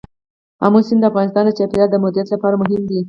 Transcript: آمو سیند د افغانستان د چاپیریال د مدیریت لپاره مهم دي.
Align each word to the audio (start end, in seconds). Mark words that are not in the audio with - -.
آمو 0.65 0.79
سیند 0.87 1.01
د 1.03 1.05
افغانستان 1.11 1.43
د 1.45 1.51
چاپیریال 1.57 1.89
د 1.91 1.97
مدیریت 2.03 2.29
لپاره 2.31 2.55
مهم 2.61 2.81
دي. 2.89 2.97